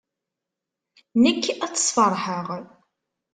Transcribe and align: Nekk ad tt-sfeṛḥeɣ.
Nekk 1.21 1.43
ad 1.65 1.71
tt-sfeṛḥeɣ. 1.73 2.47